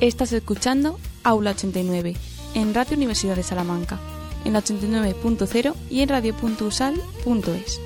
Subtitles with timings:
[0.00, 2.14] Estás escuchando Aula 89
[2.54, 3.98] en Radio Universidad de Salamanca,
[4.44, 7.80] en la 89.0 y en radio.usal.es.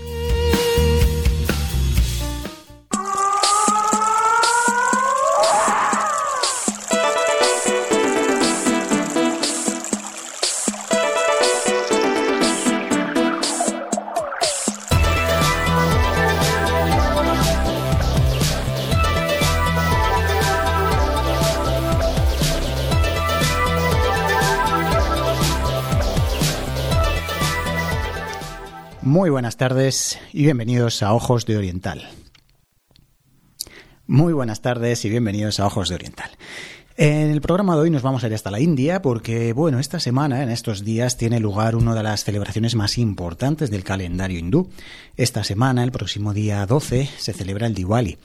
[29.12, 32.08] Muy buenas tardes y bienvenidos a Ojos de Oriental.
[34.06, 36.30] Muy buenas tardes y bienvenidos a Ojos de Oriental.
[36.96, 40.00] En el programa de hoy nos vamos a ir hasta la India porque, bueno, esta
[40.00, 44.70] semana, en estos días, tiene lugar una de las celebraciones más importantes del calendario hindú.
[45.19, 48.16] Esta semana, el próximo día 12, se celebra el Diwali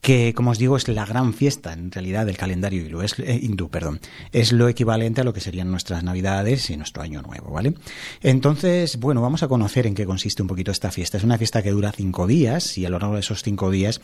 [0.00, 3.38] que como os digo es la gran fiesta en realidad del calendario hindú, es, eh,
[3.42, 4.00] hindú, perdón,
[4.32, 7.74] es lo equivalente a lo que serían nuestras navidades y nuestro año nuevo, ¿vale?
[8.22, 11.18] Entonces, bueno, vamos a conocer en qué consiste un poquito esta fiesta.
[11.18, 14.00] Es una fiesta que dura cinco días y a lo largo de esos cinco días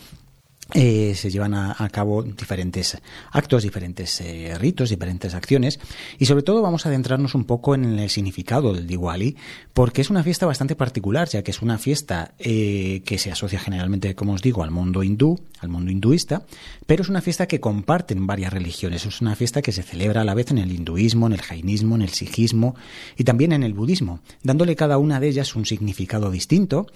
[0.75, 2.97] eh, se llevan a, cabo diferentes
[3.31, 5.79] actos, diferentes eh, ritos, diferentes acciones.
[6.19, 9.37] Y sobre todo vamos a adentrarnos un poco en el significado del Diwali
[9.75, 13.59] porque es una fiesta bastante particular ya que es una fiesta eh, que se asocia
[13.59, 16.45] generalmente, como os digo, al mundo hindú, al mundo hinduista,
[16.93, 20.25] pero es una fiesta que comparten varias religiones, es una fiesta que se celebra a
[20.25, 22.75] la vez en el hinduismo, en el jainismo, en el sijismo
[23.17, 26.87] y también en el budismo, dándole cada una de ellas un significado distinto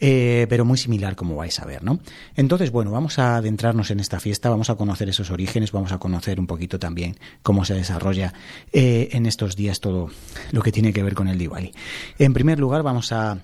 [0.00, 1.98] eh, pero muy similar como vais a ver, ¿no?
[2.36, 5.98] Entonces, bueno, vamos a adentrarnos en esta fiesta, vamos a conocer esos orígenes, vamos a
[5.98, 8.34] conocer un poquito también cómo se desarrolla
[8.74, 10.10] eh, en estos días todo
[10.52, 11.72] lo que tiene que ver con el Diwali.
[12.18, 13.38] En primer lugar, vamos a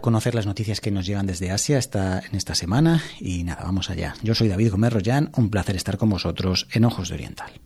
[0.00, 3.90] conocer las noticias que nos llegan desde Asia esta, en esta semana y nada, vamos
[3.90, 4.14] allá.
[4.22, 7.60] Yo soy David Gómez Rollán, un placer estar con vosotros en Ojos de Oriental.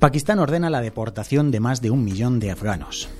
[0.00, 3.10] Pakistán ordena la deportación de más de un millón de afganos.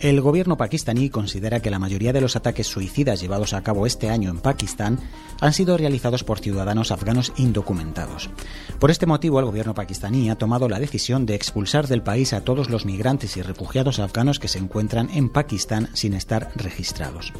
[0.00, 4.10] El gobierno pakistaní considera que la mayoría de los ataques suicidas llevados a cabo este
[4.10, 5.00] año en Pakistán
[5.40, 8.30] han sido realizados por ciudadanos afganos indocumentados.
[8.78, 12.42] Por este motivo, el gobierno pakistaní ha tomado la decisión de expulsar del país a
[12.42, 17.32] todos los migrantes y refugiados afganos que se encuentran en Pakistán sin estar registrados.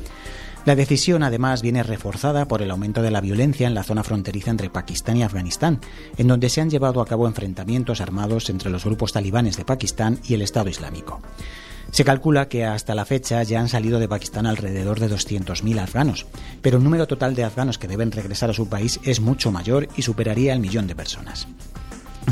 [0.64, 4.50] La decisión además viene reforzada por el aumento de la violencia en la zona fronteriza
[4.50, 5.80] entre Pakistán y Afganistán,
[6.16, 10.18] en donde se han llevado a cabo enfrentamientos armados entre los grupos talibanes de Pakistán
[10.26, 11.22] y el Estado Islámico.
[11.90, 16.26] Se calcula que hasta la fecha ya han salido de Pakistán alrededor de 200.000 afganos,
[16.62, 19.88] pero el número total de afganos que deben regresar a su país es mucho mayor
[19.96, 21.48] y superaría el millón de personas.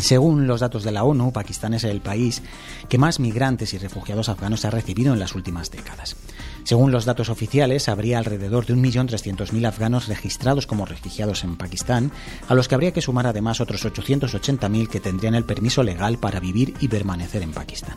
[0.00, 2.42] Según los datos de la ONU, Pakistán es el país
[2.88, 6.16] que más migrantes y refugiados afganos ha recibido en las últimas décadas.
[6.64, 12.12] Según los datos oficiales, habría alrededor de 1.300.000 afganos registrados como refugiados en Pakistán,
[12.46, 16.40] a los que habría que sumar además otros 880.000 que tendrían el permiso legal para
[16.40, 17.96] vivir y permanecer en Pakistán.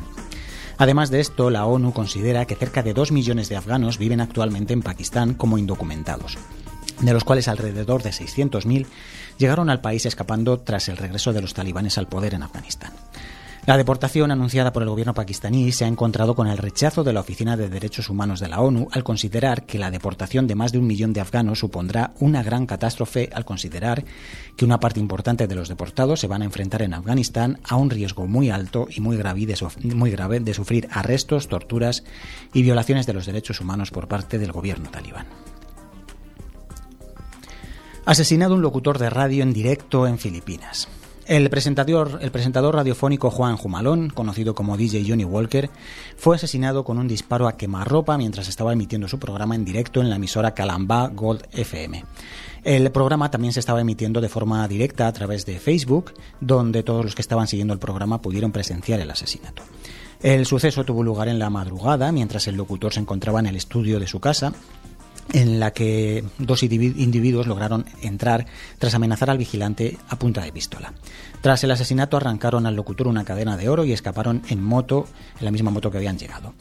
[0.80, 4.72] Además de esto, la ONU considera que cerca de 2 millones de afganos viven actualmente
[4.72, 6.38] en Pakistán como indocumentados,
[7.02, 8.86] de los cuales alrededor de 600.000
[9.38, 12.94] llegaron al país escapando tras el regreso de los talibanes al poder en Afganistán.
[13.66, 17.20] La deportación anunciada por el gobierno pakistaní se ha encontrado con el rechazo de la
[17.20, 20.80] Oficina de Derechos Humanos de la ONU al considerar que la deportación de más de
[20.80, 24.04] un millón de afganos supondrá una gran catástrofe al considerar
[24.56, 27.90] que una parte importante de los deportados se van a enfrentar en Afganistán a un
[27.90, 29.56] riesgo muy alto y muy grave de,
[29.94, 32.04] muy grave de sufrir arrestos, torturas
[32.54, 35.28] y violaciones de los derechos humanos por parte del gobierno talibán.
[38.06, 40.88] Asesinado un locutor de radio en directo en Filipinas.
[41.30, 42.20] El presentador,
[42.74, 45.70] radiofónico Juan Jumalón, conocido como DJ Johnny Walker,
[46.18, 50.10] fue asesinado con un disparo a quemarropa mientras estaba emitiendo su programa en directo en
[50.10, 52.04] la emisora Calambá Gold FM.
[52.64, 57.06] El programa también se estaba emitiendo de forma directa a través de Facebook, donde todos
[57.06, 59.62] los que estaban siguiendo el programa pudieron presenciar el asesinato.
[60.24, 64.00] El suceso tuvo lugar en la madrugada, mientras el locutor se encontraba en el estudio
[64.00, 64.52] de su casa
[65.34, 68.46] en la que dos individuos lograron entrar
[68.78, 70.94] tras amenazar al vigilante a punta de pistola.
[71.42, 75.08] Tras el asesinato arrancaron al locutor una cadena de oro y escaparon en moto,
[75.40, 76.54] en la misma moto que habían llegado.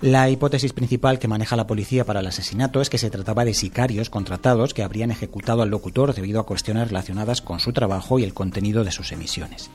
[0.00, 3.54] La hipótesis principal que maneja la policía para el asesinato es que se trataba de
[3.54, 8.24] sicarios contratados que habrían ejecutado al locutor debido a cuestiones relacionadas con su trabajo y
[8.24, 9.70] el contenido de sus emisiones.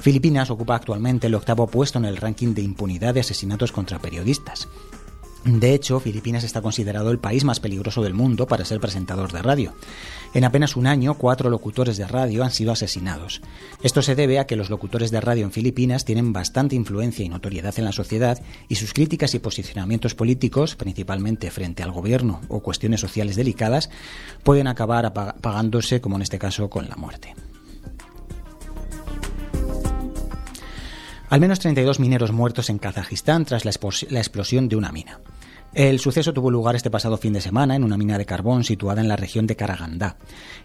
[0.00, 4.68] Filipinas ocupa actualmente el octavo puesto en el ranking de impunidad de asesinatos contra periodistas.
[5.44, 9.42] De hecho, Filipinas está considerado el país más peligroso del mundo para ser presentador de
[9.42, 9.74] radio.
[10.32, 13.42] En apenas un año, cuatro locutores de radio han sido asesinados.
[13.82, 17.28] Esto se debe a que los locutores de radio en Filipinas tienen bastante influencia y
[17.28, 22.60] notoriedad en la sociedad y sus críticas y posicionamientos políticos, principalmente frente al gobierno o
[22.60, 23.90] cuestiones sociales delicadas,
[24.44, 27.34] pueden acabar apagándose, como en este caso, con la muerte.
[31.34, 33.72] Al menos 32 mineros muertos en Kazajistán tras la,
[34.20, 35.18] explosión de una mina.
[35.72, 39.00] El suceso tuvo lugar este pasado fin de semana en una mina de carbón situada
[39.00, 40.16] en la región de Karagandá,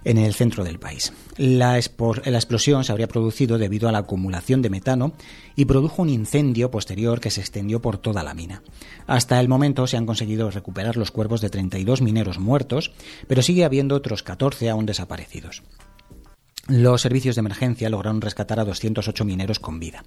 [0.03, 1.11] en el centro del país.
[1.37, 5.13] La, la, explosión se habría producido debido a la acumulación de metano
[5.55, 8.61] y produjo un incendio posterior que se extendió por toda la mina.
[9.07, 12.91] Hasta el momento se han conseguido recuperar los cuerpos de 32 mineros muertos,
[13.27, 15.63] pero sigue habiendo otros 14 aún desaparecidos.
[16.69, 20.03] Los servicios de emergencia lograron rescatar a 208 mineros con vida.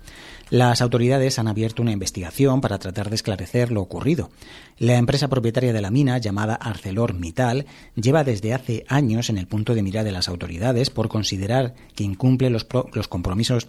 [0.49, 4.31] Las autoridades han abierto una investigación para tratar de esclarecer lo ocurrido.
[4.79, 7.67] La empresa propietaria de la mina, llamada ArcelorMittal,
[7.97, 12.05] lleva desde hace años en el punto de mira de las autoridades por considerar que
[12.05, 13.67] incumple los, los compromisos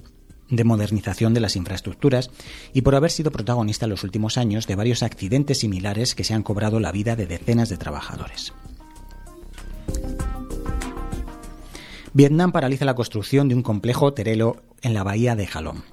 [0.52, 2.30] de modernización de las infraestructuras
[2.74, 6.36] y por haber sido protagonista en los últimos años de varios accidentes similares que se
[6.36, 8.54] han cobrado la vida de decenas de trabajadores.
[12.16, 15.93] Vietnam paraliza la construcción de un complejo hotelero en la bahía de Jalón.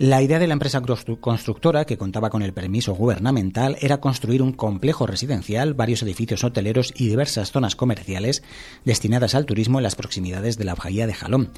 [0.00, 0.80] La idea de la empresa
[1.20, 6.94] constructora, que contaba con el permiso gubernamental, era construir un complejo residencial, varios edificios hoteleros
[6.96, 8.42] y diversas zonas comerciales
[8.86, 11.50] destinadas al turismo en las proximidades de la bahía de Jalón.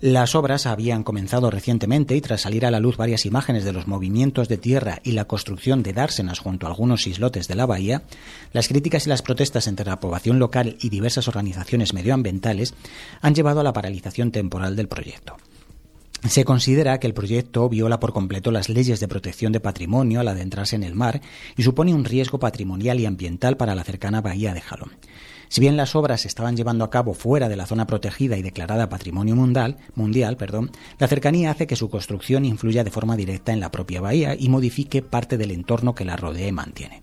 [0.00, 3.86] Las obras habían comenzado recientemente y tras salir a la luz varias imágenes de los
[3.86, 8.04] movimientos de tierra y la construcción de dársenas junto a algunos islotes de la bahía,
[8.54, 12.72] las críticas y las protestas entre la población local y diversas organizaciones medioambientales
[13.20, 15.36] han llevado a la paralización temporal del proyecto.
[16.28, 20.28] Se considera que el proyecto viola por completo las leyes de protección de patrimonio al
[20.28, 21.22] adentrarse en el mar
[21.56, 24.92] y supone un riesgo patrimonial y ambiental para la cercana bahía de Jalón.
[25.48, 28.42] Si bien las obras se estaban llevando a cabo fuera de la zona protegida y
[28.42, 33.52] declarada Patrimonio Mundial, mundial perdón, la cercanía hace que su construcción influya de forma directa
[33.52, 37.00] en la propia bahía y modifique parte del entorno que la rodea y mantiene.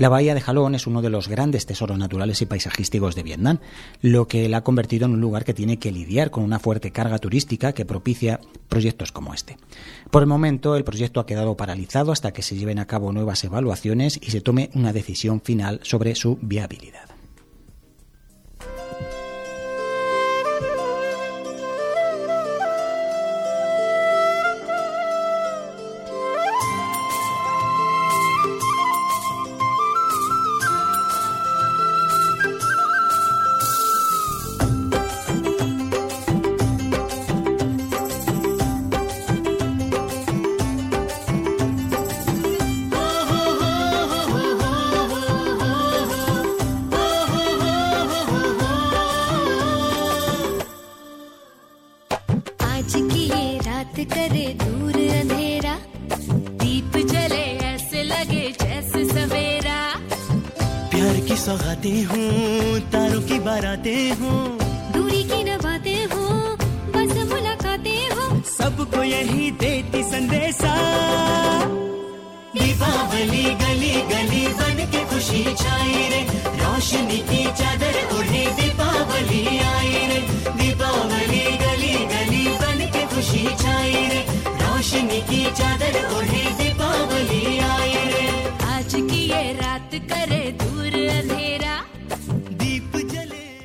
[0.00, 3.58] La bahía de Jalón es uno de los grandes tesoros naturales y paisajísticos de Vietnam,
[4.00, 6.90] lo que la ha convertido en un lugar que tiene que lidiar con una fuerte
[6.90, 9.58] carga turística que propicia proyectos como este.
[10.10, 13.44] Por el momento, el proyecto ha quedado paralizado hasta que se lleven a cabo nuevas
[13.44, 17.09] evaluaciones y se tome una decisión final sobre su viabilidad.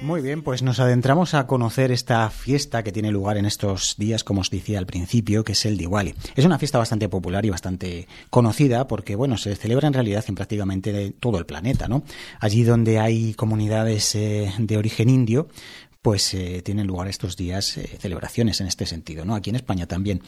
[0.05, 4.23] Muy bien, pues nos adentramos a conocer esta fiesta que tiene lugar en estos días,
[4.23, 6.13] como os decía al principio, que es el Diwali.
[6.35, 10.35] Es una fiesta bastante popular y bastante conocida porque, bueno, se celebra en realidad en
[10.35, 12.03] prácticamente todo el planeta, ¿no?
[12.39, 15.47] Allí donde hay comunidades eh, de origen indio,
[16.03, 19.33] pues eh, tienen lugar estos días eh, celebraciones en este sentido, ¿no?
[19.33, 20.21] Aquí en España también.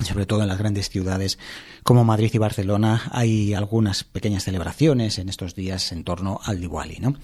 [0.00, 1.38] Sobre todo en las grandes ciudades
[1.82, 6.98] como Madrid y Barcelona, hay algunas pequeñas celebraciones en estos días en torno al Diwali,
[7.00, 7.14] ¿no?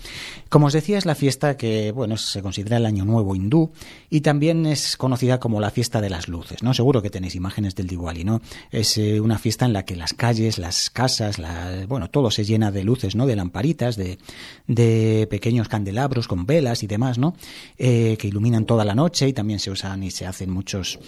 [0.49, 3.73] Como os decía, es la fiesta que, bueno, se considera el Año Nuevo hindú
[4.11, 6.75] y también es conocida como la fiesta de las luces, ¿no?
[6.75, 8.41] Seguro que tenéis imágenes del Diwali, ¿no?
[8.71, 12.45] Es eh, una fiesta en la que las calles, las casas, la, bueno, todo se
[12.45, 13.27] llena de luces, ¿no?
[13.27, 14.19] De lamparitas, de,
[15.31, 17.35] pequeños candelabros con velas y demás, ¿no?
[17.77, 20.99] Eh, que iluminan toda la noche y también se usan y se hacen muchos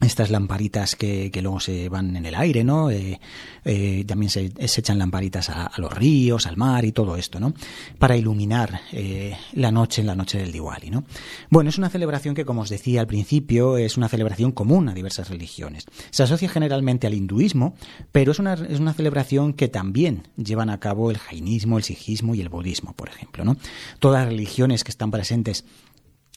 [0.00, 2.90] estas lamparitas que, luego se van en el aire, ¿no?
[2.90, 3.20] Eh,
[3.64, 7.52] eh, también se, echan lamparitas a, a, los ríos, al mar y todo esto, ¿no?
[7.98, 11.04] Para iluminar eh, la noche en la noche del Diwali, ¿no?
[11.50, 14.94] Bueno, es una celebración que, como os decía al principio, es una celebración común a
[14.94, 15.84] diversas religiones.
[16.10, 17.74] Se asocia generalmente al hinduismo,
[18.10, 22.34] pero es una, es una celebración que también llevan a cabo el jainismo, el sijismo
[22.34, 23.56] y el budismo, por ejemplo, ¿no?
[23.98, 25.64] Todas las religiones que están presentes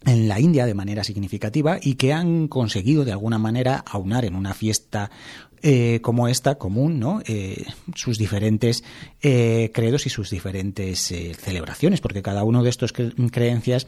[0.05, 4.35] en la India de manera significativa y que han conseguido de alguna manera aunar en
[4.35, 5.11] una fiesta
[5.65, 7.21] eh, como esta común, ¿no?
[7.25, 7.63] Eh,
[7.95, 8.83] sus diferentes
[9.21, 13.87] eh, credos y sus diferentes celebraciones, porque cada uno de estos cre creencias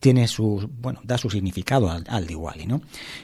[0.00, 2.82] tiene su, bueno, da su significado al, al Diwali, ¿no?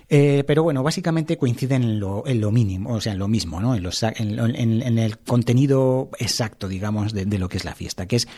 [0.08, 3.74] Pero bueno, básicamente coinciden en lo, en lo mínimo, o sea, en lo mismo, ¿no?
[3.74, 8.28] En, en, en, el contenido exacto, digamos, de lo que es la fiesta, que es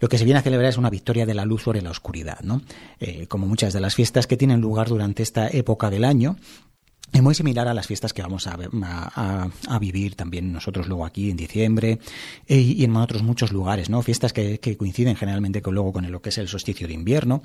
[0.00, 2.40] lo que se viene a celebrar es una victoria de la luz sobre la oscuridad,
[2.40, 2.62] ¿no?
[3.00, 6.36] Eh, como muchas de las fiestas que tienen lugar durante esta época del año,
[7.14, 8.58] es muy similar a las fiestas que vamos a,
[9.78, 12.00] vivir también nosotros luego aquí en diciembre
[12.48, 14.02] eh, y en otros muchos lugares, ¿no?
[14.02, 17.42] Fiestas que, coinciden generalmente con luego con lo que es el solsticio de invierno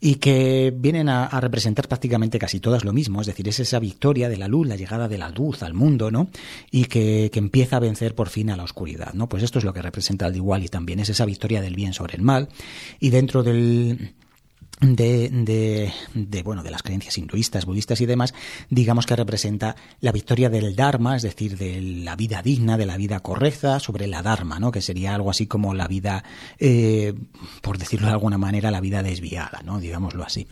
[0.00, 4.28] y que vienen a, representar prácticamente casi todas lo mismo, es decir, es esa victoria
[4.28, 6.28] de la luz, la llegada de la luz al mundo, ¿no?
[6.72, 9.28] Y que, que empieza a vencer por fin a la oscuridad, ¿no?
[9.28, 12.16] Pues esto es lo que representa el Diwali también, es esa victoria del bien sobre
[12.16, 12.48] el mal
[12.98, 14.14] y dentro del
[14.82, 18.34] de, de, de, bueno de las creencias hinduistas, budistas y demás,
[18.68, 22.96] digamos que representa la victoria del dharma, es decir, de la vida digna, de la
[22.96, 24.72] vida correcta sobre la dharma, ¿no?
[24.72, 26.24] Que sería algo así como la vida,
[26.58, 27.14] eh,
[27.62, 29.78] por decirlo de alguna manera, la vida desviada, ¿no?
[29.78, 30.48] Digámoslo así.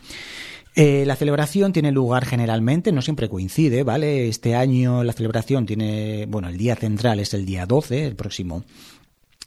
[0.77, 4.29] Eh, la celebración tiene lugar generalmente, no siempre coincide, ¿vale?
[4.29, 8.65] Este año la celebración tiene, bueno, el día central es el día 12, el próximo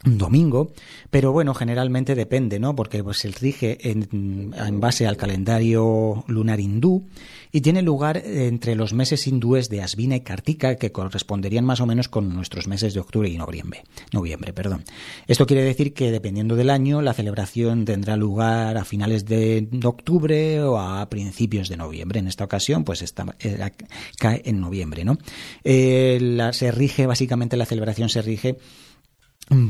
[0.03, 0.71] domingo,
[1.09, 2.75] pero bueno, generalmente depende, ¿no?
[2.75, 7.05] Porque pues, se rige en, en, base al calendario lunar hindú
[7.51, 11.85] y tiene lugar entre los meses hindúes de Asvina y Kartika, que corresponderían más o
[11.85, 13.83] menos con nuestros meses de octubre y noviembre.
[14.11, 14.83] Noviembre, perdón.
[15.27, 20.61] Esto quiere decir que dependiendo del año, la celebración tendrá lugar a finales de octubre
[20.63, 22.19] o a principios de noviembre.
[22.19, 23.59] En esta ocasión, pues está, eh,
[24.17, 25.17] cae en noviembre, ¿no?
[25.63, 28.57] Eh, la, se rige, básicamente la celebración se rige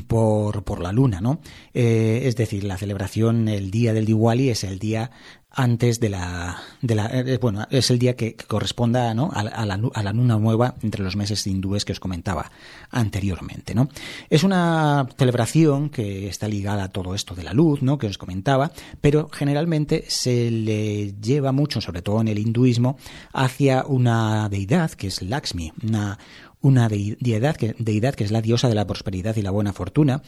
[0.08, 1.39] por, por la luna, ¿no?
[1.74, 5.12] Eh, es decir, la celebración, el día del Diwali es el día
[5.56, 9.30] antes de la, de la eh, bueno, es el día que, que corresponda ¿no?
[9.32, 12.51] a, a, la, a, la, luna nueva entre los meses hindúes que os comentaba
[12.89, 13.88] anteriormente, ¿no?
[14.32, 18.00] Es una celebración que está ligada a todo esto de la luz, ¿no?
[18.00, 22.98] Que os comentaba, pero generalmente se le lleva mucho, sobre todo en el hinduismo,
[23.32, 26.18] hacia una deidad que es Lakshmi, una,
[26.63, 30.24] una deidad que, deidad que es la diosa de la prosperidad y la buena fortuna,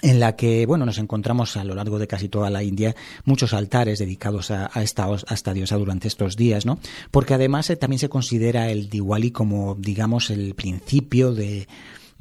[0.00, 3.52] en la que bueno nos encontramos a lo largo de casi toda la India muchos
[3.52, 6.78] altares dedicados a, esta, a esta diosa durante estos días, ¿no?
[7.10, 11.68] Porque además eh, también se considera el Diwali como digamos el principio de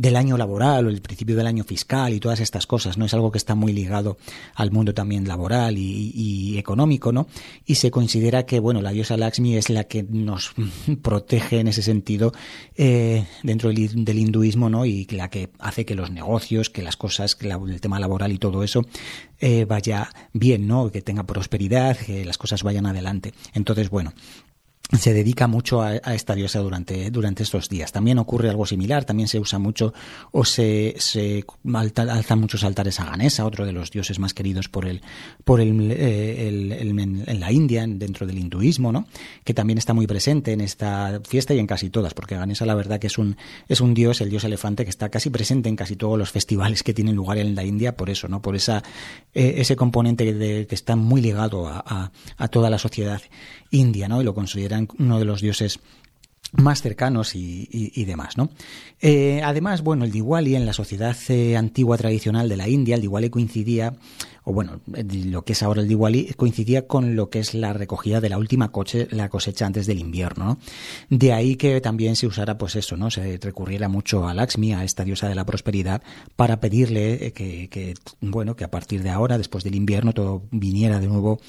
[0.01, 3.05] del año laboral o el principio del año fiscal y todas estas cosas, ¿no?
[3.05, 4.17] Es algo que está muy ligado
[4.55, 7.27] al mundo también laboral y, económico, ¿no?
[7.67, 10.53] Y se considera que, bueno, la diosa Lakshmi es la que nos
[11.03, 12.33] protege en ese sentido
[12.75, 14.87] eh, dentro del, hinduismo, ¿no?
[14.87, 18.39] Y la que hace que los negocios, que las cosas, que el tema laboral y
[18.39, 18.83] todo eso
[19.39, 20.91] eh, vaya bien, ¿no?
[20.91, 23.33] Que tenga prosperidad, que las cosas vayan adelante.
[23.53, 24.13] Entonces, bueno,
[24.97, 27.91] se dedica mucho a, a, esta diosa durante, durante estos días.
[27.91, 29.93] También ocurre algo similar, también se usa mucho
[30.31, 34.67] o se, se alta, alzan muchos altares a Ganesa, otro de los dioses más queridos
[34.67, 35.01] por el,
[35.43, 39.07] por el, eh, el, en, la India, dentro del hinduismo, ¿no?
[39.43, 42.75] que también está muy presente en esta fiesta y en casi todas, porque Ganesa la
[42.75, 45.75] verdad que es un, es un dios, el dios elefante, que está casi presente en
[45.75, 48.41] casi todos los festivales que tienen lugar en la India, por eso, ¿no?
[48.41, 48.83] por esa,
[49.33, 53.21] eh, ese componente de, que está muy ligado a, a, a toda la sociedad
[53.71, 54.21] india, ¿no?
[54.21, 55.79] y lo consideran uno de los dioses
[56.53, 58.49] más cercanos y, demás, ¿no?
[58.99, 63.01] Eh, además, bueno, el Diwali en la sociedad eh, antigua tradicional de la India, el
[63.01, 63.93] Diwali coincidía,
[64.43, 68.19] o bueno, lo que es ahora el Diwali, coincidía con lo que es la recogida
[68.19, 70.57] de la última coche, la cosecha antes del invierno, ¿no?
[71.09, 73.09] De ahí que también se usara, pues eso, ¿no?
[73.09, 76.03] Se recurriera mucho a Lakshmi, a esta diosa de la prosperidad,
[76.35, 80.99] para pedirle que, que bueno, que a partir de ahora, después del invierno, todo viniera
[80.99, 81.39] de nuevo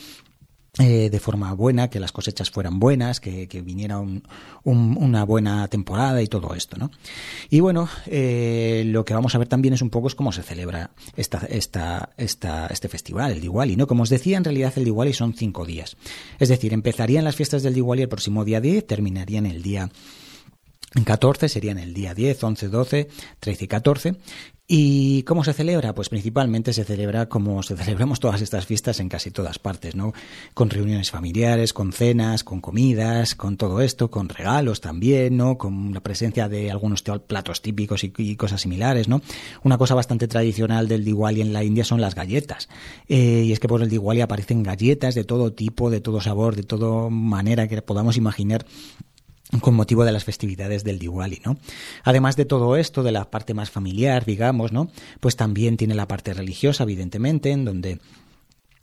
[0.79, 4.03] eh, de forma buena, que las cosechas fueran buenas, que, viniera
[4.65, 6.91] una buena temporada y todo esto, ¿no?
[7.51, 10.93] Y bueno, eh, lo que vamos a ver también es un poco cómo se celebra
[11.15, 13.87] esta, esta, esta, este festival, el Diwali, ¿no?
[13.87, 15.99] Como os decía, en realidad el Diwali son cinco días.
[16.39, 19.91] Es decir, empezarían las fiestas del Diwali el próximo día 10, terminarían el día
[21.05, 23.09] 14 serían el día 10, 11, 12,
[23.41, 24.15] 13 y 14
[24.75, 25.95] ¿Y cómo se celebra?
[25.95, 30.15] Pues principalmente se celebra como se celebramos todas estas fiestas en casi todas partes, ¿no?
[30.55, 35.59] Con reuniones familiares, con cenas, con comidas, con todo esto, con regalos también, ¿no?
[35.59, 39.21] Con la presencia de algunos platos típicos y, cosas similares, ¿no?
[39.63, 42.71] Una cosa bastante tradicional del Diwali en la India son las galletas.
[43.09, 46.57] Eh, y es que por el Diwali aparecen galletas de todo tipo, de todo sabor,
[46.57, 48.65] de toda manera que podamos imaginar
[49.61, 51.59] con motivo de las festividades del Diwali, ¿no?
[52.05, 54.91] Además de todo esto, de la parte más familiar, digamos, ¿no?
[55.21, 57.99] Pues también tiene la parte religiosa, evidentemente, en donde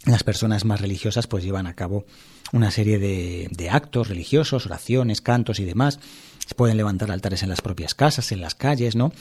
[0.06, 2.06] las personas más religiosas pues llevan a cabo
[2.54, 6.00] una serie de, de actos religiosos, oraciones, cantos y demás.
[6.46, 9.12] Se pueden levantar altares en las propias casas, en las calles, ¿no?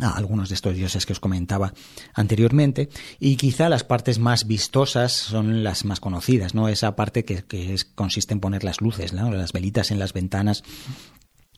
[0.00, 1.72] Algunos de estos dioses que os comentaba
[2.14, 2.88] anteriormente
[3.18, 6.68] y quizá las partes más vistosas son las más conocidas, ¿no?
[6.68, 10.62] Esa parte que, que es, consiste en poner las luces, las velitas en las ventanas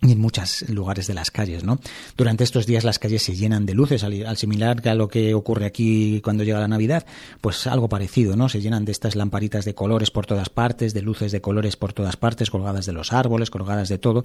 [0.03, 1.79] y en muchos lugares de las calles, ¿no?
[2.17, 5.65] Durante estos días las calles se llenan de luces, al, similar a lo que ocurre
[5.65, 7.07] aquí cuando llega la Navidad,
[7.41, 8.49] pues algo parecido, ¿no?
[8.49, 11.93] Se llenan de estas lamparitas de colores por todas partes, de luces de colores por
[11.93, 14.25] todas partes, colgadas de los árboles, colgadas de todo,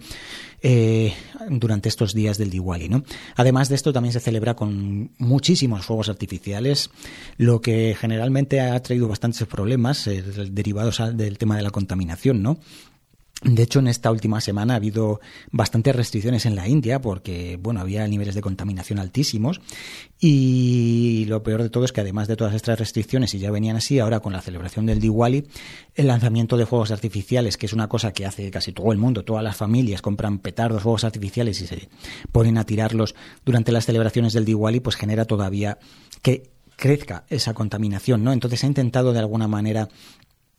[0.64, 1.14] eh,
[1.50, 3.04] durante estos días del Diwali, ¿no?
[3.36, 6.90] Además de esto también se celebra con muchísimos fuegos artificiales,
[7.38, 12.58] lo que generalmente ha traído bastantes problemas eh, derivados del tema de la contaminación, ¿no?
[13.44, 17.80] De hecho, en esta última semana ha habido bastantes restricciones en la India porque, bueno,
[17.80, 19.62] había niveles de contaminación altísimos
[20.20, 23.76] y lo peor de todo es que además de todas estas restricciones, y ya venían
[23.76, 25.48] así, ahora con la celebración del Diwali,
[25.94, 29.24] el lanzamiento de fuegos artificiales, que es una cosa que hace casi todo el mundo,
[29.24, 31.90] todas las familias compran petardos, fuegos artificiales y se
[32.32, 33.14] ponen a tirarlos
[33.46, 35.78] durante las celebraciones del Diwali, pues genera todavía
[36.24, 38.32] que crezca esa contaminación, ¿no?
[38.32, 39.90] Entonces ha intentado de alguna manera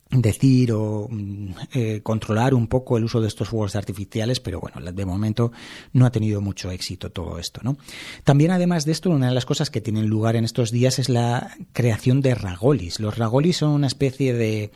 [0.09, 4.91] decir o mm, eh, controlar un poco el uso de estos fuegos artificiales, pero bueno,
[4.91, 5.51] de momento
[5.93, 7.77] no ha tenido mucho éxito todo esto, ¿no?
[8.23, 11.09] También además de esto, una de las cosas que tienen lugar en estos días es
[11.09, 12.99] la creación de ragolis.
[12.99, 14.71] Los ragolis son una especie de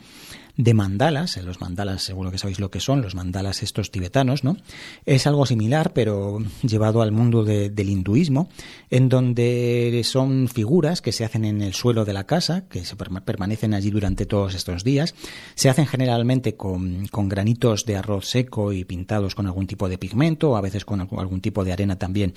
[0.56, 4.56] de mandalas, los mandalas seguro que sabéis lo que son, los mandalas estos tibetanos, ¿no?
[5.04, 8.48] Es algo similar, pero llevado al mundo del hinduismo,
[8.90, 12.96] en donde son figuras que se hacen en el suelo de la casa, que se
[12.96, 15.14] permanecen allí durante todos estos días,
[15.54, 19.98] se hacen generalmente con, con granitos de arroz seco y pintados con algún tipo de
[19.98, 22.34] pigmento, o a veces con algún tipo de arena también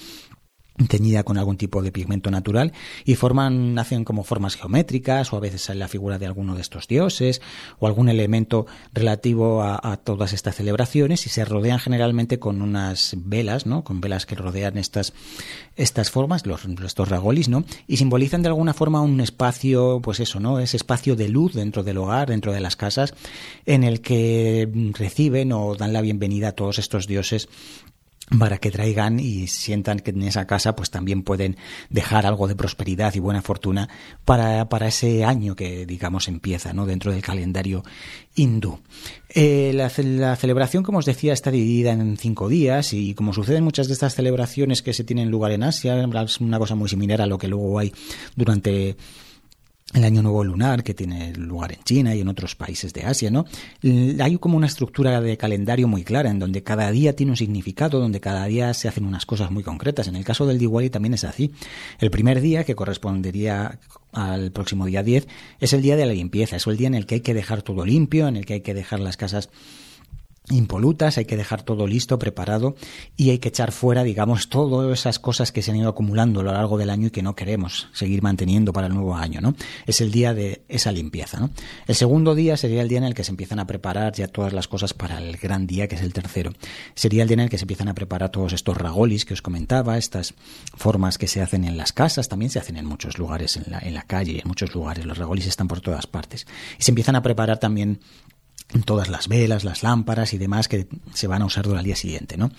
[0.86, 2.72] teñida con algún tipo de pigmento natural
[3.04, 6.62] y forman, hacen como formas geométricas o a veces sale la figura de alguno de
[6.62, 7.42] estos dioses
[7.80, 13.66] o algún elemento relativo a, todas estas celebraciones y se rodean generalmente con unas velas,
[13.66, 13.84] ¿no?
[13.84, 15.14] Con velas que rodean estas,
[15.76, 17.64] estas formas, los, estos ragolis, ¿no?
[17.88, 20.60] Y simbolizan de alguna forma un espacio, pues eso, ¿no?
[20.60, 23.16] Ese espacio de luz dentro del hogar, dentro de las casas,
[23.66, 27.50] en el que reciben o dan la bienvenida a todos estos dioses
[28.40, 31.56] para que traigan y sientan que en esa casa pues también pueden
[31.90, 33.88] dejar algo de prosperidad y buena fortuna
[34.26, 36.86] para, para ese año que digamos empieza ¿no?
[36.86, 37.84] dentro del calendario
[38.36, 38.80] hindú.
[39.30, 43.58] Eh, la, la, celebración, como os decía, está dividida en cinco días y como sucede
[43.58, 46.90] en muchas de estas celebraciones que se tienen lugar en Asia, es una cosa muy
[46.90, 47.94] similar a lo que luego hay
[48.36, 48.98] durante
[49.94, 53.32] el Año Nuevo Lunar, que tiene lugar en China y en otros países de Asia,
[53.32, 53.46] ¿no?
[54.20, 58.00] Hay como una estructura de calendario muy clara, en donde cada día tiene un significado,
[58.00, 60.08] donde cada día se hacen unas cosas muy concretas.
[60.08, 61.52] En el caso del Diwali también es así.
[62.00, 63.80] El primer día, que correspondería
[64.12, 65.28] al próximo día 10,
[65.60, 67.62] es el día de la limpieza, es el día en el que hay que dejar
[67.62, 69.50] todo limpio, en el que hay que dejar las casas
[70.50, 72.76] impolutas, hay que dejar todo listo, preparado
[73.18, 76.44] y hay que echar fuera, digamos, todas esas cosas que se han ido acumulando a
[76.44, 79.56] lo largo del año y que no queremos seguir manteniendo para el nuevo año, ¿no?
[79.86, 81.50] Es el día de esa limpieza, ¿no?
[81.86, 84.54] El segundo día sería el día en el que se empiezan a preparar ya todas
[84.54, 86.54] las cosas para el gran día, que es el tercero.
[86.96, 89.42] Sería el día en el que se empiezan a preparar todos estos ragolis que os
[89.42, 90.34] comentaba, estas
[90.76, 93.80] formas que se hacen en las casas, también se hacen en muchos lugares, en la,
[93.80, 96.48] en la calle, en muchos lugares, los ragolis están por todas partes.
[96.80, 98.00] Y se empiezan a preparar también
[98.86, 101.96] todas las velas, las lámparas y demás que se van a usar durante el día
[101.96, 102.52] siguiente, ¿no?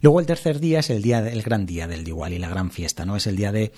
[0.00, 3.04] Luego el tercer día es el día, el gran día del Diwali, la gran fiesta,
[3.04, 3.16] ¿no?
[3.16, 3.72] Es el día de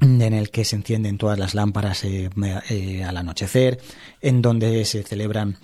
[0.00, 2.30] en el que se encienden todas las lámparas eh,
[2.70, 3.80] eh, al anochecer,
[4.20, 5.58] en donde se celebran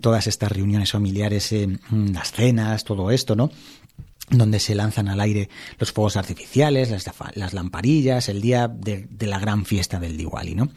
[0.00, 3.50] todas estas reuniones familiares, eh, las cenas, todo esto, ¿no?
[4.30, 9.38] Donde se lanzan al aire los fuegos artificiales, las, las lamparillas, el día de, la
[9.38, 10.68] gran fiesta del Diwali, ¿no?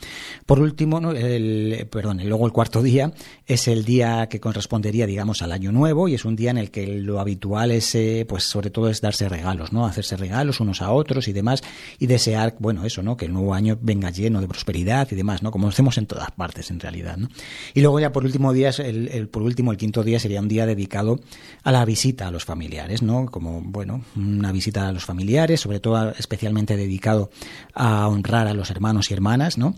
[0.46, 1.12] Por último, ¿no?
[1.12, 3.12] el, perdón, luego el cuarto día
[3.46, 6.72] es el día que correspondería, digamos, al año nuevo y es un día en el
[6.72, 9.86] que lo habitual es, eh, pues sobre todo es darse regalos, ¿no?
[9.86, 11.64] Hacerse regalos unos a otros y demás
[12.00, 13.18] y desear, bueno, eso, ¿no?
[13.18, 15.52] Que el nuevo año venga lleno de prosperidad y demás, ¿no?
[15.52, 17.30] Como hacemos en todas partes, en realidad, ¿no?
[17.74, 20.66] Y luego ya por último día, el, por último, el quinto día sería un día
[20.66, 21.20] dedicado
[21.64, 23.26] a la visita a los familiares, ¿no?
[23.44, 27.30] Bueno, una visita a los familiares, sobre todo especialmente dedicado
[27.74, 29.76] a honrar a los hermanos y hermanas, ¿no?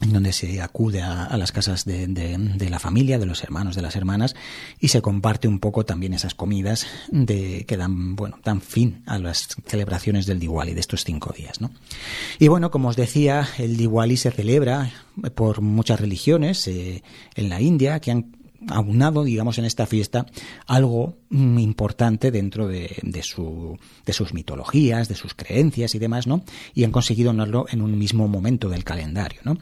[0.00, 3.82] en donde se acude a, las casas de, de, la familia, de los hermanos, de
[3.82, 4.34] las hermanas,
[4.78, 9.18] y se comparte un poco también esas comidas de, que dan, bueno, dan fin a
[9.18, 11.70] las celebraciones del Diwali de estos cinco días, ¿no?
[12.38, 14.92] Y bueno, como os decía, el Diwali se celebra
[15.34, 17.02] por muchas religiones eh,
[17.34, 18.36] en la India que han
[18.68, 20.26] aunado, digamos, en esta fiesta
[20.66, 26.26] algo mm, importante dentro de, de, su, de sus mitologías, de sus creencias y demás,
[26.26, 26.44] ¿no?
[26.74, 29.58] Y han conseguido unirlo en un mismo momento del calendario, ¿no?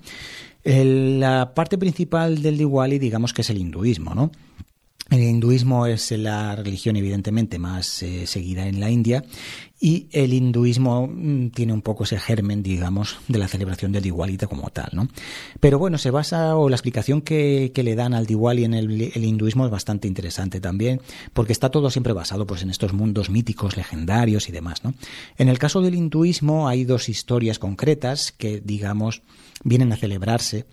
[0.67, 4.31] la parte principal del Diwali, digamos que es el hinduismo, ¿no?
[5.11, 9.23] El hinduismo es la religión evidentemente más eh, seguida en la India
[9.79, 14.39] y el hinduismo mm, tiene un poco ese germen, digamos, de la celebración del Diwali
[14.39, 15.09] como tal, ¿no?
[15.61, 19.25] Pero bueno, se basa, o la explicación que, le dan al Diwali en el, el,
[19.25, 21.03] hinduismo es bastante interesante también,
[21.35, 24.95] porque está todo siempre basado pues en estos mundos míticos, legendarios y demás, ¿no?
[25.37, 29.21] En el caso del hinduismo hay dos historias concretas que, digamos,
[29.65, 30.65] vienen a celebrarse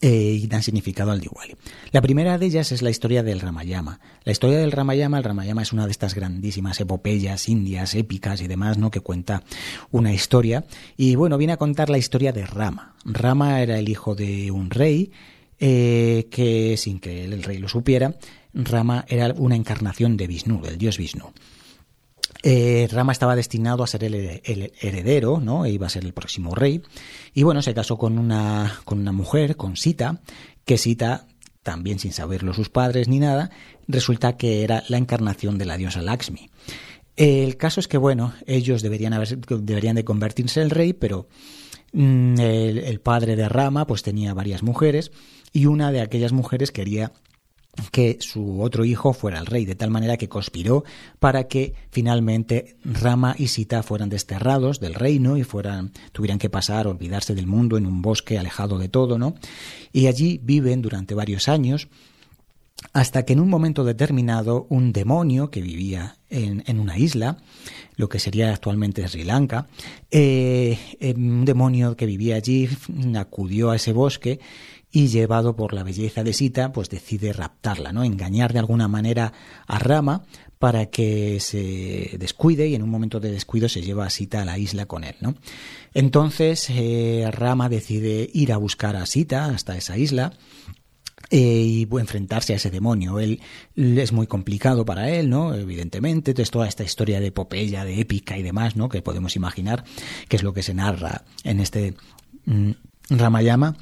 [0.00, 1.56] eh, y dan significado al Diwali.
[1.92, 4.00] La primera de ellas es la historia del Ramayama.
[4.24, 8.48] La historia del Ramayama, el Ramayama es una de estas grandísimas epopeyas indias, épicas y
[8.48, 8.90] demás, ¿no?
[8.90, 9.42] que cuenta
[9.90, 10.64] una historia.
[10.96, 12.94] Y bueno, viene a contar la historia de Rama.
[13.04, 15.12] Rama era el hijo de un rey
[15.58, 18.16] eh, que, sin que el rey lo supiera,
[18.52, 21.32] Rama era una encarnación de Vishnu, del dios Vishnu.
[22.42, 24.14] Eh, Rama estaba destinado a ser el,
[24.80, 25.64] heredero, ¿no?
[25.64, 26.82] E iba a ser el próximo rey.
[27.34, 30.20] Y bueno, se casó con una, con una mujer, con Sita,
[30.64, 31.26] que Sita,
[31.62, 33.50] también sin saberlo sus padres ni nada,
[33.88, 36.50] resulta que era la encarnación de la diosa Lakshmi.
[37.16, 41.28] El caso es que, bueno, ellos deberían, haber, deberían de convertirse en rey, pero
[41.92, 45.10] mm, el, el padre de Rama pues tenía varias mujeres
[45.52, 47.12] y una de aquellas mujeres quería
[47.90, 50.84] que su otro hijo fuera el rey, de tal manera que conspiró
[51.18, 56.86] para que finalmente Rama y Sita fueran desterrados del reino y fueran, tuvieran que pasar,
[56.86, 59.34] olvidarse del mundo en un bosque alejado de todo, ¿no?
[59.92, 61.88] Y allí viven durante varios años
[62.92, 67.38] hasta que en un momento determinado un demonio que vivía en, en una isla,
[67.96, 69.68] lo que sería actualmente Sri Lanka,
[70.10, 70.78] eh,
[71.16, 72.68] un demonio que vivía allí
[73.16, 74.40] acudió a ese bosque
[74.90, 78.04] y llevado por la belleza de Sita, pues decide raptarla, ¿no?
[78.04, 79.32] Engañar de alguna manera
[79.66, 80.24] a Rama
[80.58, 84.44] para que se descuide y en un momento de descuido se lleva a Sita a
[84.44, 85.34] la isla con él, ¿no?
[85.92, 90.32] Entonces eh, Rama decide ir a buscar a Sita hasta esa isla
[91.30, 93.18] eh, y enfrentarse a ese demonio.
[93.18, 93.40] Él
[93.74, 95.54] es muy complicado para él, ¿no?
[95.54, 98.88] Evidentemente, entonces toda esta historia de epopeya, de épica y demás, ¿no?
[98.88, 99.84] Que podemos imaginar
[100.28, 101.94] que es lo que se narra en este
[102.44, 102.70] mm,
[103.10, 103.76] Ramayama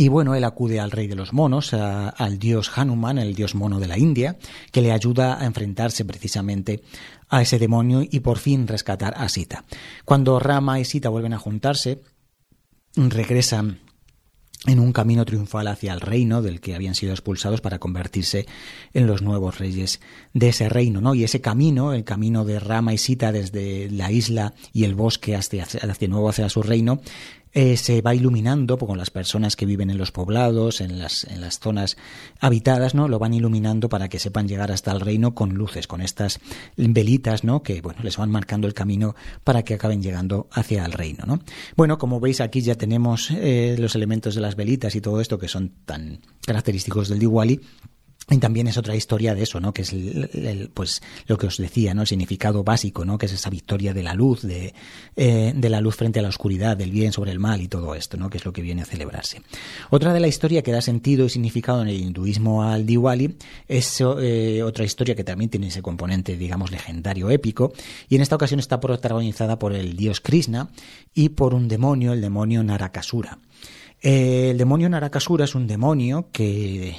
[0.00, 3.78] y bueno, él acude al rey de los monos, al dios Hanuman, el dios mono
[3.78, 4.38] de la India,
[4.72, 6.80] que le ayuda a enfrentarse precisamente
[7.28, 9.66] a ese demonio y por fin rescatar a Sita.
[10.06, 12.00] Cuando Rama y Sita vuelven a juntarse,
[12.96, 13.80] regresan
[14.66, 18.46] en un camino triunfal hacia el reino del que habían sido expulsados para convertirse
[18.94, 20.00] en los nuevos reyes
[20.32, 21.14] de ese reino, ¿no?
[21.14, 25.36] Y ese camino, el camino de Rama y Sita desde la isla y el bosque
[25.36, 27.00] hacia, hacia nuevo hacia su reino,
[27.52, 31.40] eh, se va iluminando con las personas que viven en los poblados, en las, en
[31.40, 31.96] las zonas
[32.38, 33.08] habitadas, ¿no?
[33.08, 36.38] Lo van iluminando para que sepan llegar hasta el reino con luces, con estas
[36.76, 37.62] velitas, ¿no?
[37.62, 41.40] Que, bueno, les van marcando el camino para que acaben llegando hacia el reino, ¿no?
[41.76, 45.38] Bueno, como veis aquí ya tenemos eh, los elementos de las velitas y todo esto
[45.38, 47.60] que son tan característicos del Diwali
[48.30, 49.74] y también es otra historia de eso, ¿no?
[49.74, 52.02] Que es el, pues lo que os decía, ¿no?
[52.02, 53.18] El significado básico, ¿no?
[53.18, 54.72] Que es esa victoria de la luz, de,
[55.16, 57.94] eh, de la luz frente a la oscuridad, del bien sobre el mal y todo
[57.94, 58.30] esto, ¿no?
[58.30, 59.42] Que es lo que viene a celebrarse.
[59.90, 64.00] Otra de la historia que da sentido y significado en el hinduismo al Diwali es
[64.00, 67.72] eh, otra historia que también tiene ese componente, digamos, legendario, épico,
[68.08, 70.70] y en esta ocasión está protagonizada por el dios Krishna
[71.14, 73.38] y por un demonio, el demonio Narakasura.
[74.02, 76.96] Eh, el demonio Narakasura es un demonio que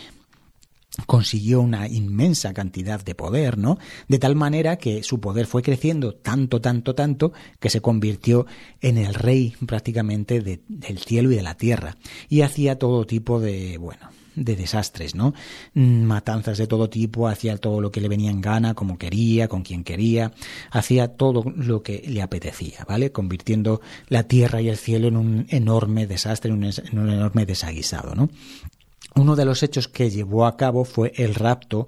[1.05, 3.77] consiguió una inmensa cantidad de poder, ¿no?
[4.07, 8.45] De tal manera que su poder fue creciendo tanto, tanto, tanto, que se convirtió
[8.81, 11.97] en el rey prácticamente del cielo y de la tierra.
[12.29, 15.33] Y hacía todo tipo de, bueno, de desastres, ¿no?
[15.73, 19.47] Mm, matanzas de todo tipo, hacía todo lo que le venía en gana, como quería,
[19.47, 20.31] con quien quería,
[20.71, 23.11] hacía todo lo que le apetecía, ¿vale?
[23.11, 28.29] Convirtiendo la tierra y el cielo en un enorme desastre, en un, enorme desaguisado, ¿no?
[29.15, 31.87] Uno de los hechos que llevó a cabo fue el rapto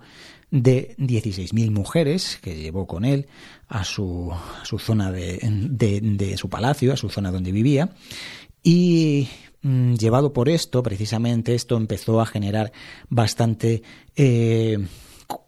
[0.54, 3.28] de 16.000 mujeres que llevó con él
[3.68, 7.90] a su, a su zona de, de, su palacio, a su zona donde vivía.
[8.62, 9.30] Y
[9.64, 12.72] mm, llevado por esto, precisamente esto empezó a generar
[13.10, 13.82] bastante
[14.16, 14.78] eh,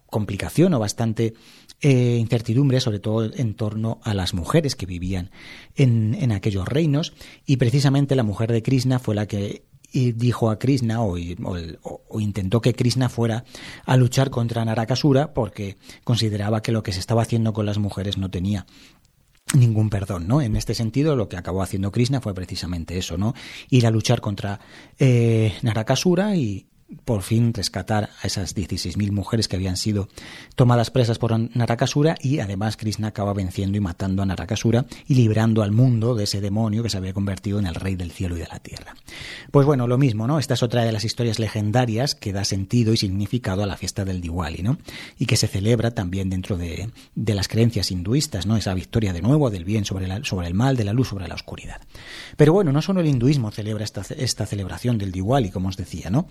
[0.06, 1.34] complicación o bastante
[1.80, 5.30] eh, incertidumbre, sobre todo en torno a las mujeres que vivían
[5.76, 7.12] en, en aquellos reinos.
[7.46, 11.16] Y precisamente la mujer de Krishna fue la que y dijo a Krishna o,
[12.20, 13.44] intentó que Krishna fuera
[13.84, 18.18] a luchar contra Narakasura porque consideraba que lo que se estaba haciendo con las mujeres
[18.18, 18.66] no tenía
[19.54, 20.42] ningún perdón, ¿no?
[20.42, 23.34] En este sentido, lo que acabó haciendo Krishna fue precisamente eso, ¿no?
[23.70, 24.58] Ir a luchar contra
[24.98, 26.66] eh, Narakasura y,
[27.06, 30.08] por fin rescatar a esas 16.000 mujeres que habían sido
[30.56, 35.62] tomadas presas por Narakasura y además Krishna acaba venciendo y matando a Narakasura y librando
[35.62, 38.40] al mundo de ese demonio que se había convertido en el rey del cielo y
[38.40, 38.96] de la tierra.
[39.52, 40.40] Pues bueno, lo mismo, ¿no?
[40.40, 44.04] Esta es otra de las historias legendarias que da sentido y significado a la fiesta
[44.04, 44.78] del Diwali, ¿no?
[45.16, 48.56] Y que se celebra también dentro de, las creencias hinduistas, ¿no?
[48.56, 51.36] Esa victoria de nuevo del bien sobre, sobre el mal, de la luz sobre la
[51.36, 51.80] oscuridad.
[52.36, 56.10] Pero bueno, no solo el hinduismo celebra esta, esta celebración del Diwali, como os decía,
[56.10, 56.26] ¿no?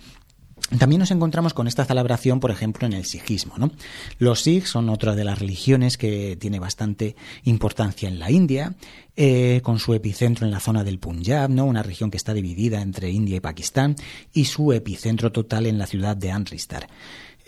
[0.78, 3.54] También nos encontramos con esta celebración, por ejemplo, en el sijismo.
[3.56, 3.70] ¿no?
[4.18, 8.74] Los sikhs son otra de las religiones que tiene bastante importancia en la India,
[9.16, 11.66] eh, con su epicentro en la zona del Punjab, ¿no?
[11.66, 13.94] una región que está dividida entre India y Pakistán,
[14.32, 16.88] y su epicentro total en la ciudad de Amritsar.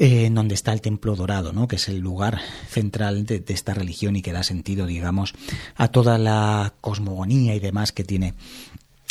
[0.00, 1.66] Eh, donde está el Templo Dorado, ¿no?
[1.66, 5.34] que es el lugar central de, esta religión y que da sentido, digamos,
[5.74, 8.34] a toda la cosmogonía y demás que tiene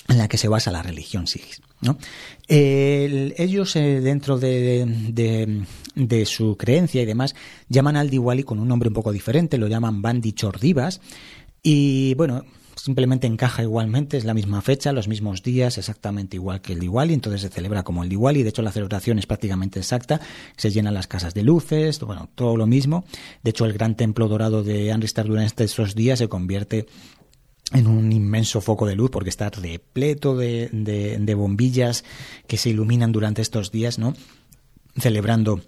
[0.07, 1.66] en la que se basa la religión Sikh.
[2.47, 7.35] Ellos, eh, dentro de, de, su creencia y demás,
[7.69, 11.01] llaman al Diwali con un nombre un poco diferente, lo llaman Bandi Chordivas,
[11.61, 12.43] y bueno,
[12.75, 17.13] simplemente encaja igualmente, es la misma fecha, los mismos días, exactamente igual que el Diwali,
[17.13, 20.21] entonces se celebra como el Diwali, de hecho la celebración es prácticamente exacta,
[20.55, 23.05] se llenan las casas de luces, bueno, todo lo mismo,
[23.43, 26.87] de hecho el gran templo dorado de Amritsar durante estos días se convierte
[27.73, 32.03] en un inmenso foco de luz porque está repleto de, de, bombillas
[32.47, 34.15] que se iluminan durante estos días, ¿no?
[34.97, 35.61] Celebrando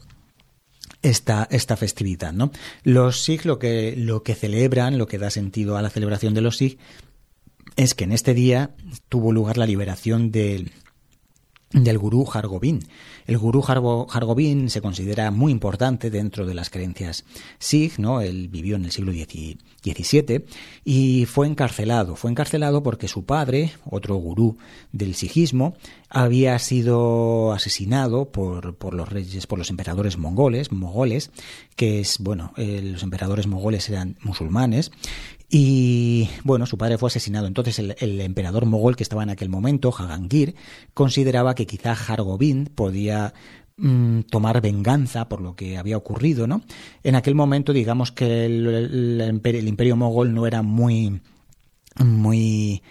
[1.02, 2.52] esta, esta festividad, ¿no?
[2.84, 6.42] Los Sikh lo que, lo que celebran, lo que da sentido a la celebración de
[6.42, 6.80] los Sikh,
[7.76, 8.76] es que en este día
[9.10, 10.72] tuvo lugar la liberación del,
[11.72, 12.86] del gurú Hargobind.
[13.28, 17.26] El gurú Hargobind se considera muy importante dentro de las creencias
[17.60, 18.22] Sikh, ¿no?
[18.22, 20.46] Él vivió en el siglo XVII
[20.84, 22.16] y fue encarcelado.
[22.16, 24.58] Fue encarcelado porque su padre, otro gurú
[24.92, 25.76] del sijismo,
[26.10, 31.30] había sido asesinado por, por los reyes, por los emperadores mongoles, mogoles,
[31.76, 34.92] que es, bueno, eh, los emperadores mongoles eran musulmanes,
[35.50, 37.48] y bueno, su padre fue asesinado.
[37.48, 40.56] Entonces el, emperador mogol que estaba en aquel momento, Jahangir,
[40.94, 43.34] consideraba que quizá Hargobind podía
[43.78, 46.62] mm, tomar venganza por lo que había ocurrido, ¿no?
[47.04, 51.22] En aquel momento, digamos que el imperio mogol no era muy
[52.06, 52.82] muy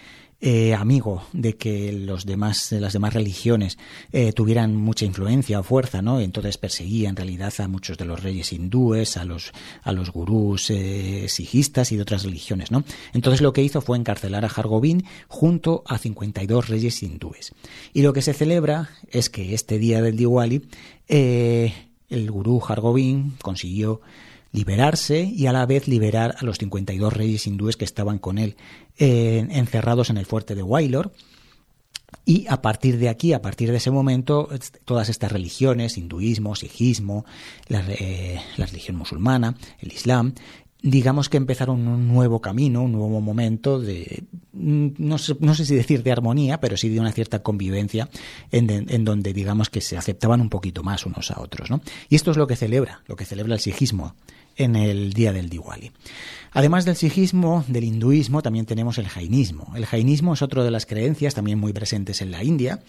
[0.41, 3.77] eh, amigo de que los demás, las demás religiones
[4.13, 6.21] eh, tuvieran mucha influencia o fuerza, ¿no?
[6.21, 9.51] Entonces perseguía en realidad a muchos de los reyes hindúes, a los,
[9.83, 12.85] a los gurús eh, sijistas y de otras religiones, ¿no?
[13.13, 17.51] Entonces lo que hizo fue encarcelar a Hargobind junto a 52 reyes hindúes.
[17.93, 20.69] Y lo que se celebra es que este día del Diwali
[21.09, 24.01] el gurú Hargobind consiguió
[24.51, 28.55] liberarse y a la vez liberar a los 52 reyes hindúes que estaban con él
[28.97, 31.11] eh, encerrados en el fuerte de Wailor.
[32.25, 34.49] Y a partir de aquí, a partir de ese momento,
[34.85, 37.25] todas estas religiones, hinduismo, sijismo,
[37.67, 40.33] la, eh, la religión musulmana, el islam,
[40.81, 45.65] digamos que empezaron un nuevo camino, un nuevo momento de, mm, no sé, no sé
[45.65, 48.09] si decir de armonía, pero sí de una cierta convivencia
[48.51, 51.69] en, en, donde digamos que se aceptaban un poquito más unos a otros.
[51.69, 51.81] ¿no?
[52.07, 54.15] Y esto es lo que celebra, lo que celebra el sijismo
[54.55, 55.91] en el día del Diwali.
[56.51, 59.71] Además del sijismo, del hinduismo, también tenemos el jainismo.
[59.75, 62.79] El jainismo es otro de las creencias también muy presentes en la India,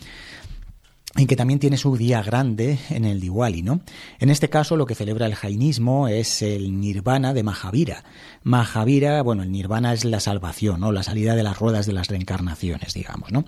[1.17, 3.81] en que también tiene su día grande en el Diwali, ¿no?
[4.21, 8.05] En este caso lo que celebra el jainismo es el nirvana de Mahavira.
[8.45, 10.93] Mahavira, bueno, el nirvana es la salvación, ¿no?
[10.93, 13.45] La salida de las ruedas de las reencarnaciones, digamos, ¿no?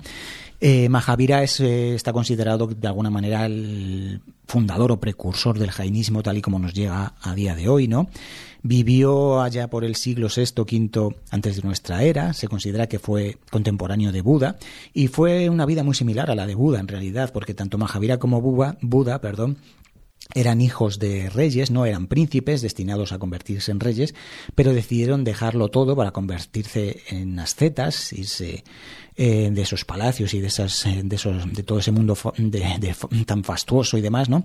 [0.64, 6.22] Eh, Mahavira es, eh, está considerado de alguna manera el fundador o precursor del jainismo
[6.22, 8.08] tal y como nos llega a día de hoy, ¿no?
[8.62, 13.38] Vivió allá por el siglo VI, V antes de nuestra era, se considera que fue
[13.50, 14.56] contemporáneo de Buda
[14.94, 18.18] y fue una vida muy similar a la de Buda en realidad, porque tanto Mahavira
[18.18, 19.58] como Buda, Buda perdón,
[20.34, 24.14] eran hijos de reyes, no eran príncipes destinados a convertirse en reyes,
[24.54, 28.64] pero decidieron dejarlo todo para convertirse en ascetas y se
[29.16, 32.94] eh, de esos palacios y de esas eh, de esos de todo ese mundo de,
[33.26, 34.44] tan fastuoso y demás no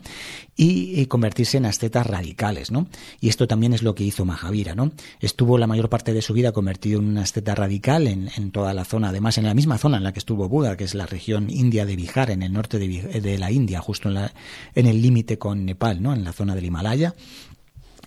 [0.55, 2.87] y, convertirse en ascetas radicales no
[3.21, 6.33] y esto también es lo que hizo Mahavira no estuvo la mayor parte de su
[6.33, 9.77] vida convertido en una asceta radical en, en toda la zona además en la misma
[9.77, 12.51] zona en la que estuvo Buda que es la región india de Bihar en el
[12.51, 12.87] norte de,
[13.21, 14.33] de la India justo en, la,
[14.75, 17.15] en el límite con Nepal no en la zona del Himalaya.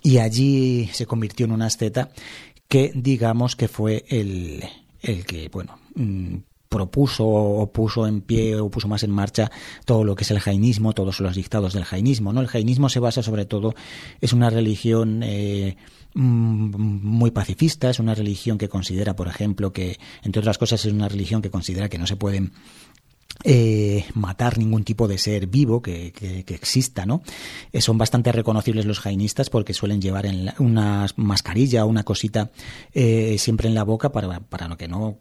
[0.03, 2.11] Y allí se convirtió en una asceta
[2.67, 4.63] que digamos que fue el,
[5.01, 6.37] el que, bueno, mm,
[6.71, 9.51] propuso o puso en pie o puso más en marcha
[9.83, 12.31] todo lo que es el jainismo, todos los dictados del jainismo.
[12.31, 12.39] ¿no?
[12.39, 13.75] El jainismo se basa sobre todo,
[14.21, 15.75] es una religión eh,
[16.13, 16.71] mm,
[17.03, 21.09] muy pacifista, es una religión que considera, por ejemplo, que, entre otras cosas, es una
[21.09, 22.53] religión que considera que no se pueden
[23.43, 26.13] eh, matar ningún tipo de ser vivo que,
[26.47, 27.23] exista, ¿no?
[27.71, 32.51] Eh, son bastante reconocibles los jainistas porque suelen llevar en una mascarilla o una cosita
[32.93, 35.17] eh, siempre en la boca para, para que no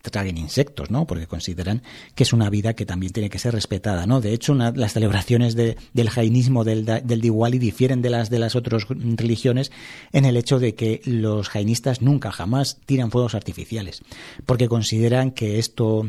[0.00, 1.06] traguen insectos, ¿no?
[1.06, 1.82] Porque consideran
[2.14, 4.22] que es una vida que también tiene que ser respetada, ¿no?
[4.22, 8.86] De hecho, las celebraciones del jainismo del, del Diwali difieren de las de las otras
[8.88, 9.72] religiones
[10.12, 14.02] en el hecho de que los jainistas nunca jamás tiran fuegos artificiales
[14.46, 16.06] porque consideran que esto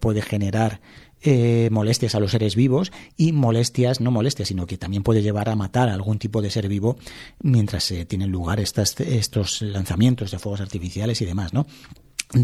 [0.00, 0.73] puede generar
[1.22, 5.48] eh, molestias a los seres vivos y molestias, no molestias, sino que también puede llevar
[5.48, 6.96] a matar a algún tipo de ser vivo
[7.40, 11.66] mientras se tienen lugar estas, estos lanzamientos de fuegos artificiales y demás, ¿no?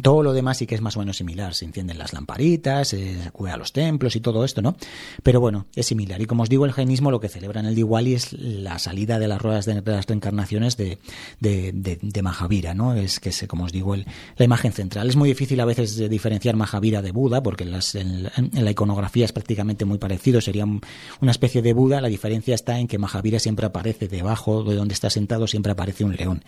[0.03, 1.55] Todo lo demás sí que es más o menos similar.
[1.55, 4.77] Se encienden las lamparitas, se acude a los templos y todo esto, ¿no?
[5.23, 6.21] Pero bueno, es similar.
[6.21, 9.19] Y como os digo, el jainismo lo que celebra en el Diwali es la salida
[9.19, 10.99] de las ruedas de, las reencarnaciones de,
[11.40, 12.95] de, de, Mahavira, ¿no?
[12.95, 15.09] Es que es, como os digo, el, la imagen central.
[15.09, 19.25] Es muy difícil a veces diferenciar Mahavira de Buda, porque en, las, en, la iconografía
[19.25, 20.40] es prácticamente muy parecido.
[20.40, 22.01] Sería una especie de Buda.
[22.01, 26.05] La diferencia está en que Mahavira siempre aparece debajo de donde está sentado, siempre aparece
[26.05, 26.45] un león.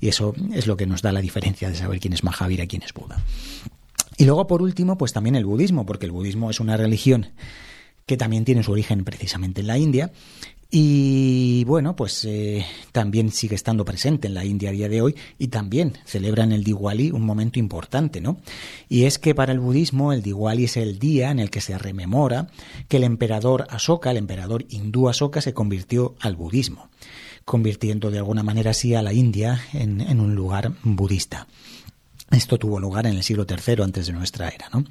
[0.00, 2.94] Y eso es lo que nos da la diferencia de saber quién es Mahavira es
[2.94, 3.22] Buda.
[4.16, 7.32] Y luego, por último, pues también el budismo, porque el budismo es una religión
[8.06, 10.12] que también tiene su origen precisamente en la India.
[10.74, 15.14] Y bueno, pues eh, también sigue estando presente en la India a día de hoy
[15.38, 18.38] y también celebra en el Diwali un momento importante, ¿no?
[18.88, 21.76] Y es que para el budismo el Diwali es el día en el que se
[21.76, 22.48] rememora
[22.88, 26.88] que el emperador Asoka, el emperador hindú Asoka, se convirtió al budismo,
[27.44, 31.48] convirtiendo de alguna manera así a la India en un lugar budista.
[32.32, 34.68] Esto tuvo lugar en el siglo III antes de nuestra era.
[34.72, 34.84] ¿no?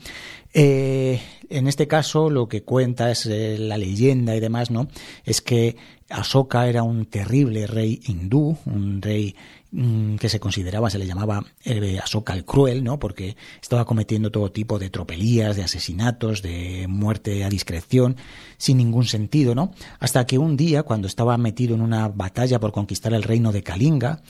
[0.53, 4.87] Eh, en este caso, lo que cuenta es eh, la leyenda y demás, ¿no?
[5.25, 5.75] Es que
[6.09, 9.35] Asoka era un terrible rey hindú, un rey
[9.71, 12.99] mm, que se consideraba, se le llamaba eh, Asoka el cruel, ¿no?
[12.99, 18.17] Porque estaba cometiendo todo tipo de tropelías, de asesinatos, de muerte a discreción,
[18.57, 19.71] sin ningún sentido, ¿no?
[19.99, 23.63] Hasta que un día, cuando estaba metido en una batalla por conquistar el reino de
[23.63, 24.21] Kalinga,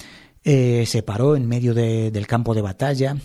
[0.43, 3.17] eh, se paró en medio del campo de batalla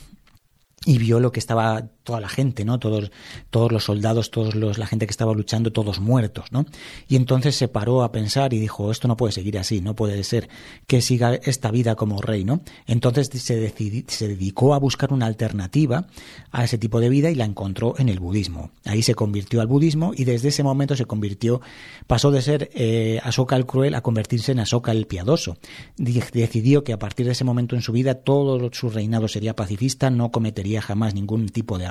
[0.84, 2.78] y vio lo que estaba toda la gente, ¿no?
[2.78, 3.10] Todos,
[3.50, 6.64] todos los soldados, todos los, la gente que estaba luchando, todos muertos, ¿no?
[7.08, 10.22] Y entonces se paró a pensar y dijo, esto no puede seguir así, no puede
[10.24, 10.48] ser
[10.86, 12.62] que siga esta vida como rey, ¿no?
[12.86, 13.74] Entonces se,
[14.08, 16.06] se dedicó a buscar una alternativa
[16.52, 18.70] a ese tipo de vida y la encontró en el budismo.
[18.84, 21.60] Ahí se convirtió al budismo y desde ese momento se convirtió,
[22.06, 25.58] pasó de ser eh, Asoka el cruel a convertirse en Asoka el piadoso.
[25.96, 30.08] Decidió que a partir de ese momento en su vida todo su reinado sería pacifista,
[30.08, 31.86] no cometería jamás ningún tipo de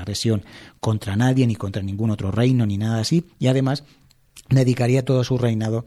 [0.80, 3.84] contra nadie, ni contra ningún otro reino, ni nada así, y además
[4.50, 5.86] dedicaría todo su reinado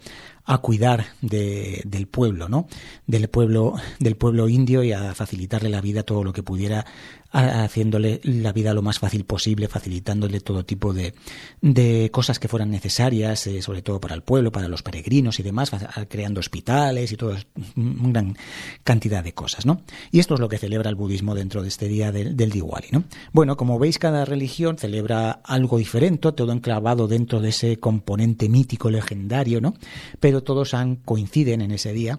[0.51, 2.69] a cuidar de, del pueblo, ¿no?
[3.07, 6.87] Del pueblo, del pueblo indio y a facilitarle la vida todo lo que pudiera
[7.31, 11.15] haciéndole la vida lo más fácil posible, facilitándole todo tipo de,
[11.61, 15.43] de cosas que fueran necesarias, eh, sobre todo para el pueblo, para los peregrinos y
[15.43, 15.71] demás,
[16.09, 17.39] creando hospitales y toda
[17.77, 18.37] una gran
[18.83, 19.83] cantidad de cosas, ¿no?
[20.11, 22.89] Y esto es lo que celebra el budismo dentro de este día del, del Diwali,
[22.93, 23.05] ¿no?
[23.33, 28.91] Bueno, como veis, cada religión celebra algo diferente, todo enclavado dentro de ese componente mítico
[28.91, 29.75] legendario, ¿no?
[30.19, 32.19] Pero todos han, coinciden en ese día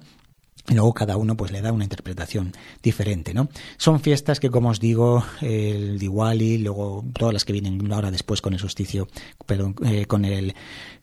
[0.68, 2.54] y luego cada uno pues le da una interpretación
[2.84, 3.50] diferente, ¿no?
[3.78, 8.42] Son fiestas que, como os digo, el Diwali, luego todas las que vienen ahora después
[8.42, 9.08] con el solsticio,
[9.46, 10.54] perdón, eh, con el,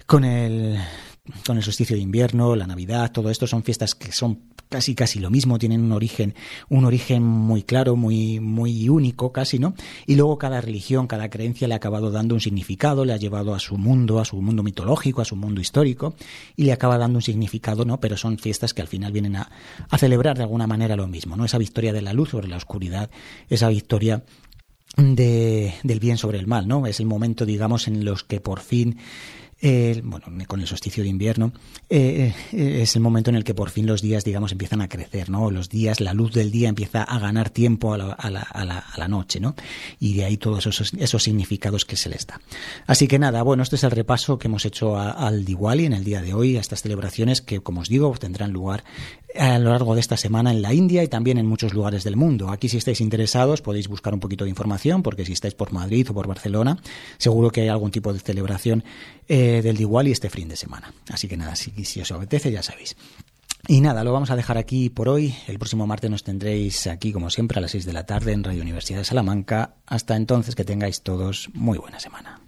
[0.07, 0.79] con el,
[1.47, 5.21] con el solsticio de invierno, la Navidad, todo esto son fiestas que son casi casi
[5.21, 6.35] lo mismo, tienen un origen,
[6.69, 9.75] un origen muy claro, muy, muy único casi, ¿no?
[10.07, 13.55] Y luego cada religión, cada creencia le ha acabado dando un significado, le ha llevado
[13.55, 16.15] a su mundo, a su mundo mitológico, a su mundo histórico,
[16.57, 18.01] y le acaba dando un significado, ¿no?
[18.01, 19.51] Pero son fiestas que al final vienen a,
[19.89, 21.45] a celebrar de alguna manera lo mismo, ¿no?
[21.45, 23.11] Esa victoria de la luz sobre la oscuridad,
[23.49, 24.25] esa victoria
[24.97, 26.87] de, del bien sobre el mal, ¿no?
[26.87, 28.99] Es el momento, digamos, en los que por fin
[29.63, 31.53] bueno, con el solsticio de invierno,
[31.89, 34.89] eh, eh, es el momento en el que por fin los días, digamos, empiezan a
[34.89, 35.51] crecer, ¿no?
[35.51, 38.65] Los días, la luz del día empieza a ganar tiempo a la, a la, a
[38.65, 39.55] la, a la noche, ¿no?
[39.99, 42.41] Y de ahí todos esos, esos, significados que se les da.
[42.87, 46.05] Así que nada, bueno, este es el repaso que hemos hecho al Diwali en el
[46.05, 48.85] día de hoy, a estas celebraciones que, como os digo, tendrán lugar
[49.39, 52.17] a lo largo de esta semana en la India y también en muchos lugares del
[52.17, 52.51] mundo.
[52.51, 56.09] Aquí si estáis interesados podéis buscar un poquito de información porque si estáis por Madrid
[56.11, 56.79] o por Barcelona
[57.19, 58.85] seguro que hay algún tipo de celebración
[59.47, 60.93] eh, del Diwali este fin de semana.
[61.09, 62.97] Así que nada, si, os apetece ya sabéis.
[63.69, 65.35] Y nada, lo vamos a dejar aquí por hoy.
[65.47, 68.45] El próximo martes nos tendréis aquí, como siempre, a las 6 de la tarde en
[68.45, 69.77] Radio Universidad de Salamanca.
[69.87, 72.46] Hasta entonces, que tengáis todos muy buena semana.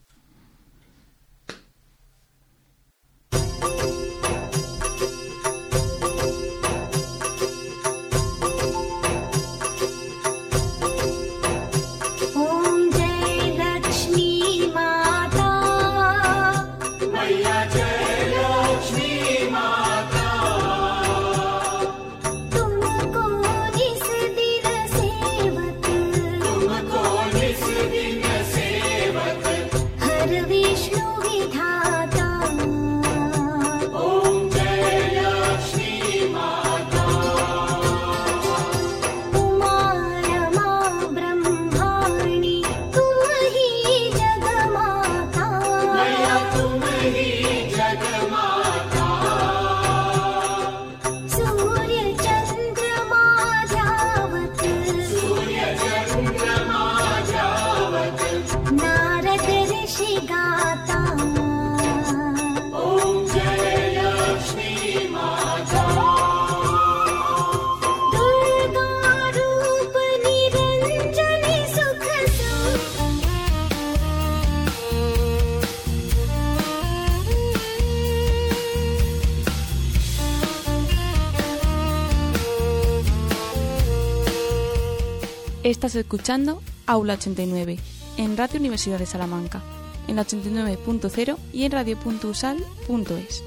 [85.89, 87.79] Estás escuchando Aula 89
[88.19, 89.63] en Radio Universidad de Salamanca,
[90.07, 93.43] en la 89.0 y en radio.usal.es.